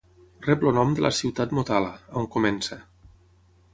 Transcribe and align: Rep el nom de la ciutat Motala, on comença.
Rep 0.45 0.63
el 0.69 0.73
nom 0.77 0.95
de 0.99 1.03
la 1.05 1.11
ciutat 1.19 1.53
Motala, 1.57 1.93
on 2.23 2.29
comença. 2.37 2.83